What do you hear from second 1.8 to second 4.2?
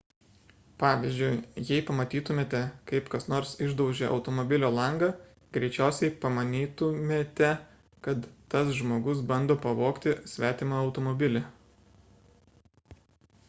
pamatytumėte kaip kas nors išdaužia